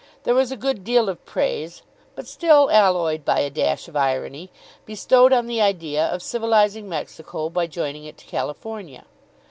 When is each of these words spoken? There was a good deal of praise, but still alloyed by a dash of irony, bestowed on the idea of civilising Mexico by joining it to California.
There 0.23 0.33
was 0.33 0.51
a 0.51 0.57
good 0.57 0.83
deal 0.83 1.09
of 1.09 1.23
praise, 1.27 1.83
but 2.15 2.25
still 2.25 2.71
alloyed 2.71 3.23
by 3.23 3.41
a 3.41 3.51
dash 3.51 3.87
of 3.87 3.95
irony, 3.95 4.49
bestowed 4.83 5.31
on 5.31 5.45
the 5.45 5.61
idea 5.61 6.07
of 6.07 6.23
civilising 6.23 6.89
Mexico 6.89 7.49
by 7.51 7.67
joining 7.67 8.05
it 8.05 8.17
to 8.17 8.25
California. 8.25 9.05